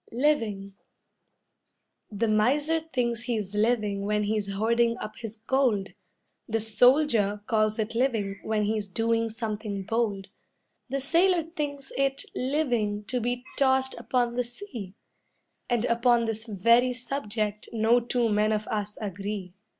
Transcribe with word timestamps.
LIVING 0.11 0.73
The 2.11 2.27
miser 2.27 2.79
thinks 2.79 3.21
he's 3.21 3.53
living 3.53 4.03
when 4.07 4.23
he's 4.23 4.53
hoarding 4.53 4.97
up 4.97 5.15
his 5.17 5.37
gold; 5.37 5.89
The 6.49 6.59
soldier 6.59 7.43
calls 7.45 7.77
it 7.77 7.93
living 7.93 8.39
when 8.41 8.63
he's 8.63 8.87
doing 8.87 9.29
something 9.29 9.83
bold; 9.83 10.29
The 10.89 10.99
sailor 10.99 11.43
thinks 11.43 11.91
it 11.95 12.25
living 12.35 13.03
to 13.09 13.19
be 13.19 13.43
tossed 13.59 13.93
upon 13.99 14.33
the 14.33 14.43
sea, 14.43 14.95
And 15.69 15.85
upon 15.85 16.25
this 16.25 16.47
very 16.47 16.93
subject 16.93 17.69
no 17.71 17.99
two 17.99 18.27
men 18.27 18.51
of 18.51 18.67
us 18.69 18.97
agree. 18.99 19.53